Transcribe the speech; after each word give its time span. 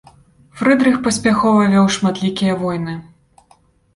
Фрыдрых 0.59 0.95
паспяхова 1.07 1.67
вёў 1.75 1.85
шматлікія 1.95 2.55
войны. 2.63 2.93